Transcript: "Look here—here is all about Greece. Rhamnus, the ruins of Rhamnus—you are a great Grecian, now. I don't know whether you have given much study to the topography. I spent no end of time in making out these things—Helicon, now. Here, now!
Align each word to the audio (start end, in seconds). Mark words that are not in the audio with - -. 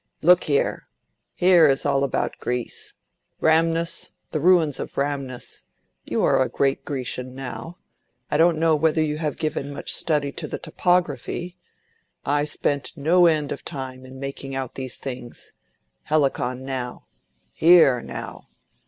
"Look 0.23 0.45
here—here 0.45 1.67
is 1.67 1.85
all 1.85 2.03
about 2.03 2.39
Greece. 2.39 2.95
Rhamnus, 3.39 4.09
the 4.31 4.39
ruins 4.39 4.79
of 4.79 4.97
Rhamnus—you 4.97 6.23
are 6.25 6.41
a 6.41 6.49
great 6.49 6.83
Grecian, 6.83 7.35
now. 7.35 7.77
I 8.31 8.37
don't 8.37 8.57
know 8.57 8.75
whether 8.75 9.03
you 9.03 9.17
have 9.19 9.37
given 9.37 9.71
much 9.71 9.93
study 9.93 10.31
to 10.31 10.47
the 10.47 10.57
topography. 10.57 11.55
I 12.25 12.45
spent 12.45 12.97
no 12.97 13.27
end 13.27 13.51
of 13.51 13.63
time 13.63 14.03
in 14.03 14.19
making 14.19 14.55
out 14.55 14.73
these 14.73 14.97
things—Helicon, 14.97 16.65
now. 16.65 17.05
Here, 17.53 18.01
now! 18.01 18.47